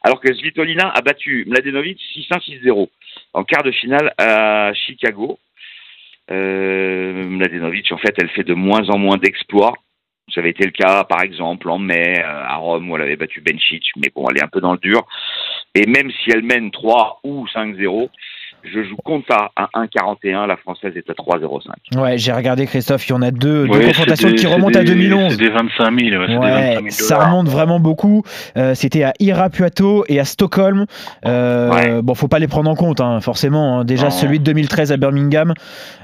Alors 0.03 0.19
que 0.19 0.33
Svitolina 0.33 0.89
a 0.89 1.01
battu 1.01 1.45
Mladenovic 1.47 1.99
6-1, 2.15 2.63
6-0 2.63 2.87
en 3.33 3.43
quart 3.43 3.63
de 3.63 3.71
finale 3.71 4.13
à 4.17 4.71
Chicago. 4.73 5.39
Euh, 6.31 7.25
Mladenovic, 7.25 7.91
en 7.91 7.97
fait, 7.97 8.15
elle 8.19 8.29
fait 8.29 8.43
de 8.43 8.53
moins 8.53 8.89
en 8.89 8.97
moins 8.97 9.17
d'exploits. 9.17 9.73
Ça 10.33 10.41
avait 10.41 10.49
été 10.49 10.65
le 10.65 10.71
cas, 10.71 11.03
par 11.05 11.21
exemple, 11.21 11.69
en 11.69 11.77
mai 11.79 12.21
à 12.21 12.55
Rome 12.57 12.89
où 12.89 12.95
elle 12.97 13.03
avait 13.03 13.15
battu 13.15 13.39
Bencic, 13.39 13.85
mais 13.95 14.11
bon, 14.13 14.27
elle 14.29 14.37
est 14.37 14.43
un 14.43 14.49
peu 14.49 14.59
dans 14.59 14.73
le 14.73 14.77
dur. 14.77 15.05
Et 15.73 15.85
même 15.85 16.11
si 16.11 16.31
elle 16.31 16.43
mène 16.43 16.69
3 16.69 17.21
ou 17.23 17.45
5-0, 17.47 18.09
je 18.63 18.83
joue 18.83 18.95
Compta 19.03 19.51
à 19.55 19.69
1,41, 19.75 20.45
la 20.47 20.57
française 20.57 20.91
est 20.95 21.09
à 21.09 21.13
3,05. 21.13 21.99
Ouais, 22.01 22.17
j'ai 22.17 22.31
regardé 22.33 22.65
Christophe, 22.65 23.07
il 23.07 23.11
y 23.11 23.13
en 23.13 23.21
a 23.21 23.31
deux, 23.31 23.65
deux 23.67 23.73
Ouais, 23.73 23.85
confrontations 23.87 24.29
des- 24.29 24.35
qui 24.35 24.45
remontent 24.47 24.77
à 24.79 24.83
des- 24.83 24.93
2011. 24.93 25.31
C'est 25.31 25.37
des 25.37 25.49
25 25.49 25.99
000. 25.99 26.21
Ouais, 26.21 26.27
c'est 26.27 26.33
des 26.33 26.39
25 26.39 26.73
000 26.81 26.89
ça 26.89 27.17
remonte 27.25 27.47
vraiment 27.47 27.79
beaucoup. 27.79 28.23
Euh, 28.57 28.73
C'était 28.75 29.03
à 29.03 29.13
Irapuato 29.19 30.03
et 30.09 30.19
à 30.19 30.25
Stockholm. 30.25 30.85
Euh, 31.25 31.69
Ouais. 31.71 32.01
Bon, 32.01 32.13
faut 32.15 32.27
pas 32.27 32.39
les 32.39 32.47
prendre 32.47 32.69
en 32.69 32.75
compte, 32.75 32.99
hein, 33.01 33.19
forcément. 33.21 33.79
hein. 33.79 33.85
Déjà 33.85 34.05
Non. 34.05 34.11
celui 34.11 34.39
de 34.39 34.43
2013 34.43 34.91
à 34.91 34.97
Birmingham. 34.97 35.53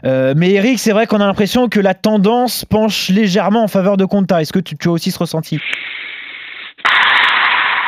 Euh, 0.06 0.34
mais 0.38 0.52
Eric, 0.52 0.80
c'est 0.80 0.92
vrai 0.92 1.06
qu'on 1.08 1.20
a 1.22 1.26
l'impression 1.26 1.68
que 1.70 1.80
la 1.80 1.94
tendance 1.94 2.66
penche 2.66 3.10
légèrement 3.10 3.64
en 3.64 3.68
faveur 3.68 3.98
de 3.98 4.06
Conta. 4.06 4.42
Est-ce 4.42 4.54
que 4.54 4.60
tu, 4.60 4.76
tu 4.78 4.88
as 4.88 4.92
aussi 4.92 5.12
ce 5.12 5.20
ressenti? 5.20 5.60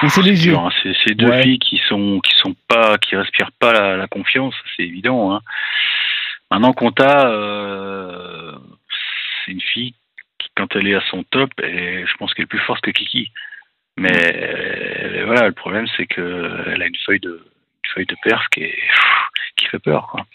C'est 0.09 0.21
léger 0.21 0.49
dur, 0.51 0.59
hein. 0.59 0.69
Deux 1.15 1.27
Ouais. 1.27 1.43
filles 1.43 1.59
qui 1.59 1.77
sont 1.87 2.19
qui 2.21 2.33
sont 2.37 2.55
pas 2.67 2.97
qui 2.97 3.15
respirent 3.15 3.51
pas 3.59 3.73
la, 3.73 3.97
la 3.97 4.07
confiance, 4.07 4.53
c'est 4.75 4.83
évident. 4.83 5.33
Hein. 5.33 5.41
Maintenant, 6.51 6.73
Conta, 6.73 7.27
euh, 7.29 8.51
c'est 9.45 9.51
une 9.51 9.61
fille 9.61 9.93
qui, 10.39 10.49
quand 10.55 10.75
elle 10.75 10.87
est 10.87 10.95
à 10.95 11.01
son 11.09 11.23
top, 11.23 11.51
elle 11.61 12.05
je 12.07 12.13
pense 12.17 12.33
qu'elle 12.33 12.43
est 12.43 12.47
plus 12.47 12.59
forte 12.59 12.81
que 12.81 12.91
Kiki. 12.91 13.31
Mais 13.97 14.11
euh, 14.11 15.23
voilà, 15.25 15.47
le 15.47 15.53
problème 15.53 15.87
c'est 15.95 16.05
que 16.05 16.63
elle 16.67 16.81
a 16.81 16.87
une 16.87 16.97
feuille 17.05 17.19
de 17.21 17.31
une 17.85 17.91
feuille 17.93 18.05
de 18.05 18.15
perf 18.23 18.47
qui 18.51 18.63
est 18.63 18.77
qui 19.57 19.65
fait 19.67 19.79
peur, 19.79 20.07
quoi. 20.07 20.25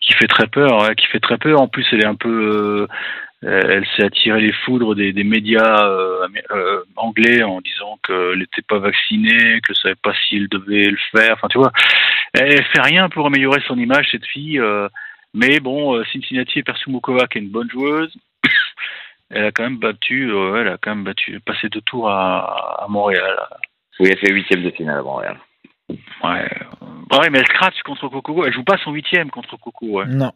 Qui 0.00 0.12
fait 0.14 0.26
très 0.26 0.46
peur, 0.46 0.82
ouais, 0.82 0.94
qui 0.94 1.06
fait 1.06 1.20
très 1.20 1.36
peur. 1.38 1.60
En 1.60 1.68
plus, 1.68 1.86
elle 1.92 2.02
est 2.02 2.06
un 2.06 2.14
peu 2.14 2.28
euh, 2.28 2.86
elle 3.42 3.86
s'est 3.96 4.04
attirée 4.04 4.40
les 4.40 4.52
foudres 4.52 4.96
des, 4.96 5.12
médias 5.24 5.86
euh, 5.86 6.26
euh, 6.50 6.82
anglais 6.96 7.42
en 7.42 7.60
disant 7.60 7.98
qu'elle 8.04 8.38
n'était 8.38 8.62
pas 8.62 8.78
vaccinée, 8.78 9.60
que 9.60 9.72
ne 9.72 9.74
savait 9.74 9.94
pas 9.94 10.12
si 10.26 10.36
elle 10.36 10.48
devait 10.48 10.90
le 10.90 10.98
faire. 11.12 11.34
Enfin, 11.34 11.48
tu 11.48 11.58
vois, 11.58 11.72
elle 12.34 12.64
fait 12.64 12.82
rien 12.82 13.08
pour 13.08 13.26
améliorer 13.26 13.60
son 13.66 13.78
image, 13.78 14.08
cette 14.10 14.26
fille. 14.26 14.58
euh, 14.58 14.88
mais 15.34 15.60
bon, 15.60 15.94
euh, 15.94 16.04
Cincinnati 16.12 16.60
et 16.60 16.62
Persumukova, 16.62 17.24
est 17.24 17.38
une 17.38 17.50
bonne 17.50 17.70
joueuse, 17.70 18.16
elle 19.30 19.46
a 19.46 19.52
quand 19.52 19.64
même 19.64 19.78
battu, 19.78 20.30
euh, 20.32 20.60
elle 20.60 20.68
a 20.68 20.78
quand 20.78 20.94
même 20.94 21.04
battu, 21.04 21.38
passé 21.40 21.68
deux 21.68 21.82
tours 21.82 22.10
à, 22.10 22.84
à 22.84 22.88
Montréal. 22.88 23.36
Oui, 24.00 24.08
elle 24.10 24.18
fait 24.18 24.32
huitième 24.32 24.62
de 24.62 24.70
finale 24.70 24.98
à 24.98 25.02
Montréal. 25.02 25.38
Ouais. 25.88 26.50
ouais, 27.18 27.30
mais 27.30 27.38
elle 27.38 27.46
scratch 27.46 27.80
contre 27.84 28.08
Coco. 28.08 28.44
Elle 28.44 28.52
joue 28.52 28.64
pas 28.64 28.76
son 28.84 28.92
huitième 28.92 29.30
contre 29.30 29.56
Coco. 29.58 29.86
Ouais. 29.86 30.04
Non. 30.06 30.32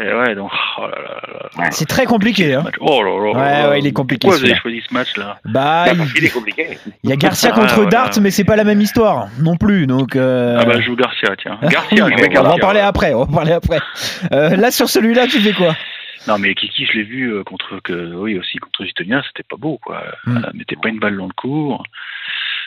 Et 0.00 0.12
ouais, 0.12 0.34
donc, 0.34 0.50
oh 0.78 0.80
là 0.82 0.88
là 0.88 1.20
là 1.32 1.48
là. 1.58 1.70
C'est 1.70 1.84
très 1.86 2.04
compliqué. 2.04 2.54
Hein. 2.54 2.64
Oh 2.80 3.02
là 3.02 3.10
là 3.10 3.32
Ouais, 3.32 3.62
là. 3.62 3.70
ouais, 3.70 3.78
il 3.80 3.86
est 3.86 3.92
compliqué, 3.92 4.26
Pourquoi 4.26 4.38
vous 4.38 4.44
avez 4.50 4.56
choisi 4.60 4.82
ce 4.88 4.92
match-là? 4.94 5.38
Bah, 5.44 5.84
Ah, 5.88 5.92
il 6.16 6.24
est 6.24 6.30
compliqué. 6.30 6.78
il 7.04 7.10
y 7.10 7.12
a 7.12 7.16
Garcia 7.16 7.50
Ah, 7.52 7.60
contre 7.60 7.80
ouais, 7.84 7.90
Dart, 7.90 8.10
ouais. 8.16 8.20
mais 8.22 8.30
c'est 8.30 8.44
pas 8.44 8.56
la 8.56 8.64
même 8.64 8.80
histoire 8.80 9.28
non 9.40 9.56
plus. 9.56 9.86
Donc, 9.86 10.16
euh, 10.16 10.56
Ah 10.58 10.64
bah, 10.64 10.80
je 10.80 10.86
joue 10.86 10.96
Garcia, 10.96 11.36
tiens. 11.40 11.58
oui, 11.62 11.68
Garcia, 11.70 12.08
je 12.08 12.38
on 12.38 12.42
va 12.42 12.54
en 12.54 12.58
parler 12.58 12.80
après. 12.80 13.14
On 13.14 13.18
va 13.18 13.30
en 13.30 13.34
parler 13.34 13.52
après. 13.52 13.78
Euh, 14.32 14.56
là, 14.56 14.70
sur 14.70 14.88
celui-là, 14.88 15.26
tu 15.26 15.40
fais 15.40 15.52
quoi? 15.52 15.76
Non, 16.26 16.38
mais 16.38 16.54
Kiki, 16.54 16.86
je 16.86 16.92
l'ai 16.98 17.04
vu 17.04 17.32
euh, 17.32 17.44
contre, 17.44 17.80
que, 17.82 18.14
oui, 18.14 18.38
aussi 18.38 18.58
contre 18.58 18.84
c'était 18.86 19.42
pas 19.48 19.56
beau, 19.58 19.78
quoi. 19.78 20.02
Mm. 20.26 20.40
Elle 20.50 20.58
mettait 20.58 20.76
pas 20.76 20.88
une 20.88 20.98
balle 20.98 21.18
dans 21.18 21.26
le 21.26 21.34
cours. 21.36 21.84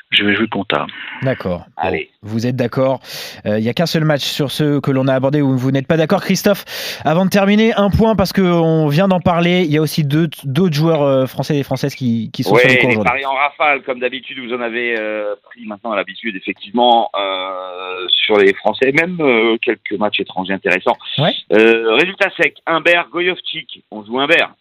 Je 0.10 0.24
vais 0.24 0.34
jouer 0.36 0.48
Compta. 0.48 0.86
D'accord. 1.22 1.60
Bon, 1.60 1.66
Allez. 1.76 2.10
vous 2.22 2.48
êtes 2.48 2.56
d'accord. 2.56 3.02
Euh, 3.46 3.60
Il 3.60 3.64
n'y 3.64 3.70
a 3.70 3.74
qu'un 3.74 3.86
seul 3.86 4.06
match 4.06 4.22
sur 4.24 4.52
ceux 4.52 4.80
que 4.80 4.90
l'on 4.90 5.06
a 5.10 5.14
abordé 5.14 5.42
où 5.42 5.58
vous 5.58 5.72
n'êtes 5.72 5.86
pas 5.86 5.98
d'accord. 5.98 6.22
Christophe, 6.22 6.64
avant 7.04 7.26
de 7.26 7.30
terminer, 7.30 7.74
un 7.74 7.90
point 7.90 8.16
parce 8.16 8.32
qu'on 8.32 8.88
vient 8.88 9.10
d'en 9.10 9.20
parler. 9.20 9.64
Il 9.66 9.72
y 9.72 9.78
a 9.78 9.82
aussi 9.82 10.06
deux- 10.06 10.30
d'autres 10.46 10.76
joueurs 10.76 11.02
euh, 11.02 11.26
français 11.26 11.58
et 11.58 11.64
françaises 11.64 11.94
qui, 11.94 12.32
qui 12.32 12.44
sont 12.44 12.54
Ouais, 12.54 12.62
sur 12.62 12.70
le 12.70 12.76
cours 12.78 12.90
aujourd'hui. 12.92 13.04
paris 13.10 13.26
en 13.26 13.34
rafale, 13.34 13.84
comme 13.84 14.00
d'habitude, 14.00 14.40
vous 14.40 14.54
en 14.56 14.62
avez 14.62 14.98
euh, 14.98 15.36
pris 15.44 15.66
maintenant 15.66 15.94
l'habitude, 15.94 16.38
effectivement, 16.38 17.10
euh, 17.20 18.06
sur 18.10 18.38
les 18.38 18.54
Français, 18.54 18.94
même 18.94 19.18
euh, 19.20 19.58
quelques 19.62 19.92
matchs 20.00 20.22
étrangers 20.22 20.54
intéressants. 20.54 20.98
Ouais. 21.18 21.34
Euh, 21.52 21.96
résultat 21.96 22.30
sec, 22.42 22.56
Humbert, 22.66 23.08
Goyovchik, 23.12 23.84
on 23.92 24.06
joue 24.06 24.20
Humbert, 24.22 24.54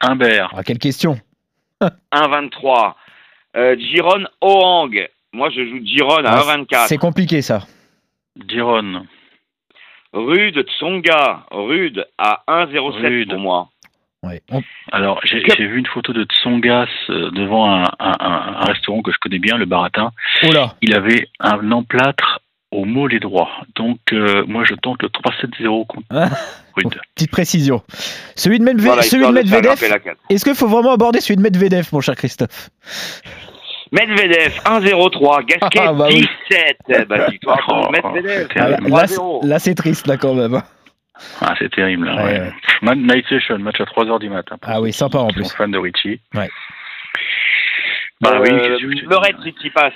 Humbert. 0.00 0.52
Ah, 0.56 0.62
quelle 0.62 0.78
question 0.78 1.18
1,23. 2.12 2.94
Euh, 3.56 3.76
Giron, 3.78 4.24
Ohang, 4.40 5.08
moi 5.32 5.50
je 5.50 5.64
joue 5.66 5.80
Giron 5.84 6.24
à 6.24 6.30
Ah, 6.30 6.40
1,24. 6.56 6.86
C'est 6.88 6.98
compliqué 6.98 7.42
ça. 7.42 7.60
Diron. 8.36 9.04
Rude, 10.14 10.64
Tsonga, 10.78 11.46
Rude 11.50 12.06
à 12.18 12.42
1,07 12.46 13.00
Rude. 13.08 13.28
pour 13.30 13.38
moi. 13.38 13.68
Ouais. 14.22 14.40
On- 14.52 14.62
Alors, 14.92 15.20
j'ai 15.24 15.40
vu 15.66 15.78
une 15.78 15.86
photo 15.86 16.12
de 16.12 16.24
Tsongas 16.24 16.86
euh, 17.10 17.30
devant 17.32 17.68
un, 17.68 17.84
un- 17.98 18.16
un- 18.20 18.54
un 18.60 18.64
restaurant 18.64 19.02
que 19.02 19.10
je 19.10 19.18
connais 19.18 19.38
bien, 19.40 19.56
le 19.56 19.64
Baratin. 19.64 20.12
Oh 20.44 20.52
là 20.52 20.74
Il 20.80 20.94
avait 20.94 21.28
un 21.40 21.72
emplâtre 21.72 22.40
au 22.72 22.84
mollet 22.84 23.20
droit. 23.20 23.48
Donc, 23.76 23.98
euh, 24.12 24.44
moi, 24.46 24.64
je 24.64 24.74
tente 24.74 25.02
le 25.02 25.08
3-7-0 25.08 25.84
contre 25.86 26.06
Ah. 26.10 26.28
Petite 27.14 27.30
précision. 27.30 27.82
Celui 28.34 28.58
de, 28.58 28.64
Medve- 28.64 28.80
Voilà, 28.80 29.02
celui 29.02 29.26
de 29.26 29.30
Medvedev, 29.32 29.74
est-ce 30.30 30.44
qu'il 30.44 30.54
faut 30.54 30.68
vraiment 30.68 30.92
aborder 30.92 31.20
celui 31.20 31.36
de 31.36 31.42
Medvedev, 31.42 31.86
mon 31.92 32.00
cher 32.00 32.16
Christophe? 32.16 32.70
Medvedev, 33.92 34.58
1,03. 34.64 35.42
Gasquet, 35.44 35.80
Ah, 35.82 35.92
bah 35.92 36.06
oui. 36.08 36.26
17. 36.50 36.76
Eh 36.88 37.04
ben, 37.04 37.28
victoire 37.30 37.60
pour 37.66 37.86
Oh, 37.88 37.90
Medvedev. 37.90 38.48
Ah, 38.56 38.68
là, 38.70 38.76
c'est- 39.06 39.16
3-0. 39.16 39.40
là, 39.46 39.58
c'est 39.58 39.74
triste, 39.74 40.06
là, 40.06 40.16
quand 40.16 40.34
même. 40.34 40.62
Ah, 41.42 41.54
c'est 41.58 41.70
terrible. 41.70 42.06
Là, 42.06 42.16
Ouais, 42.24 42.40
ouais. 42.40 42.52
ouais. 42.88 42.96
Night 42.96 43.26
Session, 43.28 43.58
match 43.58 43.80
à 43.80 43.84
3h 43.84 44.18
du 44.18 44.30
matin. 44.30 44.56
Ah 44.62 44.80
oui, 44.80 44.92
sympa 44.94 45.18
en 45.18 45.28
plus. 45.28 45.52
fans 45.52 45.68
de 45.68 45.76
Richie. 45.78 46.20
Ouais. 46.34 46.48
Bah 48.22 48.38
oui, 48.40 48.48
Euh, 48.50 48.78
Murray, 49.08 49.34
Tsitsipas. 49.42 49.90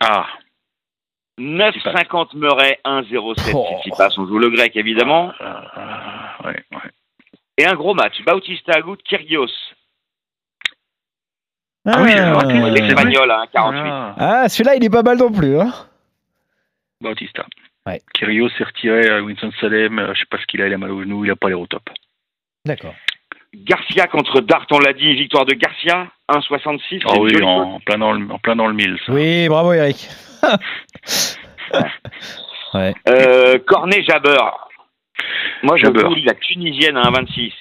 Ah, 0.00 0.26
9,50 1.38 2.36
Murray, 2.36 2.78
1,07 2.84 3.50
Oh. 3.54 3.66
Tsitsipas. 3.82 4.10
On 4.18 4.26
joue 4.26 4.38
le 4.38 4.50
grec, 4.50 4.76
évidemment. 4.76 5.32
euh, 5.40 5.44
euh, 5.44 6.48
ouais, 6.48 6.64
ouais. 6.72 6.90
Et 7.58 7.66
un 7.66 7.74
gros 7.74 7.94
match. 7.94 8.20
Bautista 8.24 8.72
Agut, 8.74 8.96
Kyrgios. 9.04 9.48
Ah 11.86 12.02
oui, 12.02 12.10
Ah. 12.16 12.38
c'est 12.46 12.58
vrai. 12.60 12.70
L'espagnol 12.70 13.30
à 13.30 13.42
1,48. 13.44 13.82
Ah, 13.86 14.14
Ah, 14.18 14.48
celui-là, 14.48 14.76
il 14.76 14.84
est 14.84 14.90
pas 14.90 15.02
mal 15.02 15.18
non 15.18 15.30
plus. 15.30 15.58
Hein 15.60 15.72
Bautista. 17.00 17.44
Ouais. 17.86 18.00
Kyrgios 18.14 18.48
s'est 18.50 18.64
retiré 18.64 19.08
à 19.10 19.22
Winston-Salem. 19.22 19.98
euh, 19.98 20.14
Je 20.14 20.20
sais 20.20 20.26
pas 20.30 20.38
ce 20.38 20.46
qu'il 20.46 20.62
a, 20.62 20.66
il 20.68 20.72
a 20.74 20.78
mal 20.78 20.90
au 20.90 21.02
genou, 21.02 21.24
il 21.24 21.30
a 21.30 21.36
pas 21.36 21.48
l'air 21.48 21.60
au 21.60 21.66
top. 21.66 21.90
D'accord. 22.64 22.94
Garcia 23.54 24.06
contre 24.06 24.40
Dart, 24.40 24.66
on 24.70 24.78
l'a 24.78 24.92
dit. 24.92 25.14
Victoire 25.14 25.44
de 25.44 25.54
Garcia, 25.54 26.08
1,66. 26.28 27.02
Ah 27.06 27.18
oui, 27.18 27.42
en 27.42 27.80
plein 27.80 27.98
dans 27.98 28.12
le, 28.12 28.30
en 28.30 28.38
plein 28.38 28.56
dans 28.56 28.66
le 28.66 28.74
mille. 28.74 28.98
ça. 29.06 29.12
Oui, 29.12 29.48
bravo 29.48 29.72
Eric. 29.72 30.08
ouais. 32.74 32.94
Euh, 33.08 33.58
Cornet 33.66 34.02
Jabber. 34.02 34.36
Moi, 35.62 35.76
je 35.78 35.84
Jabber. 35.84 36.02
la 36.24 36.34
Tunisienne 36.34 36.96
à 36.96 37.02
1,26. 37.10 37.52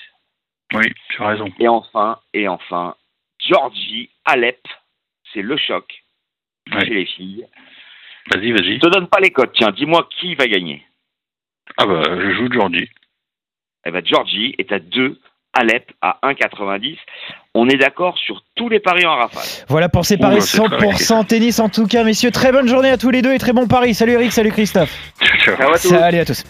Oui, 0.73 0.85
tu 1.09 1.21
as 1.21 1.27
raison. 1.27 1.49
Et 1.59 1.67
enfin, 1.67 2.19
et 2.33 2.47
enfin, 2.47 2.95
Georgie 3.39 4.09
Alep. 4.25 4.59
C'est 5.33 5.41
le 5.41 5.57
choc 5.57 5.85
Ouais. 6.73 6.85
chez 6.85 6.93
les 6.93 7.05
filles. 7.05 7.45
Vas-y, 8.33 8.51
vas-y. 8.53 8.75
Je 8.75 8.79
te 8.79 8.87
donne 8.87 9.07
pas 9.07 9.19
les 9.19 9.31
codes. 9.31 9.51
Tiens, 9.53 9.71
dis-moi 9.71 10.07
qui 10.19 10.33
va 10.35 10.47
gagner. 10.47 10.85
Ah 11.77 11.85
bah, 11.85 12.03
je 12.05 12.31
joue 12.35 12.51
Georgie. 12.51 12.89
Eh 13.85 13.91
ben, 13.91 14.05
Georgie 14.05 14.55
est 14.57 14.71
à 14.71 14.79
2, 14.79 15.19
Alep 15.53 15.91
à 16.01 16.17
1,90. 16.23 16.97
On 17.55 17.69
est 17.69 17.77
d'accord 17.77 18.17
sur 18.17 18.41
tous 18.55 18.69
les 18.69 18.79
paris 18.79 19.05
en 19.05 19.15
rafale. 19.15 19.43
Voilà 19.67 19.87
pour 19.89 20.05
ces 20.05 20.17
paris 20.17 20.41
c'est 20.41 20.57
très 20.57 20.87
100% 20.87 21.25
tennis 21.27 21.59
en 21.59 21.69
tout 21.69 21.85
cas, 21.85 22.03
messieurs. 22.03 22.31
Très 22.31 22.51
bonne 22.51 22.67
journée 22.67 22.89
à 22.89 22.97
tous 22.97 23.11
les 23.11 23.21
deux 23.21 23.33
et 23.33 23.39
très 23.39 23.53
bon 23.53 23.67
pari. 23.67 23.93
Salut 23.93 24.13
Eric, 24.13 24.31
salut 24.31 24.51
Christophe. 24.51 24.95
Ciao. 25.43 25.55
Ciao 25.55 25.69
à 25.69 25.73
tous. 25.73 25.89
Salut 25.89 26.19
à 26.19 26.25
tous. 26.25 26.43